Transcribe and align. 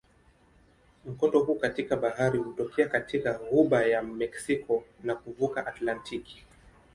Mkondo 1.05 1.39
huu 1.43 1.55
katika 1.55 1.95
bahari 1.97 2.39
hutokea 2.39 2.87
katika 2.87 3.33
ghuba 3.33 3.85
ya 3.85 4.01
Meksiko 4.03 4.83
na 5.03 5.15
kuvuka 5.15 5.65
Atlantiki. 5.65 6.43